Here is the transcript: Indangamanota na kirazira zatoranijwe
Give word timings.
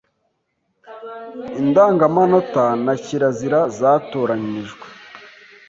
Indangamanota 1.59 2.65
na 2.85 2.93
kirazira 3.03 3.59
zatoranijwe 3.77 4.87